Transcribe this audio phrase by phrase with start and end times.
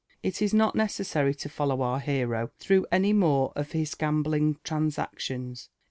[0.23, 4.27] It is not necessary to follow our hero through any more of his gam ^
[4.27, 5.69] btlng transac(ions.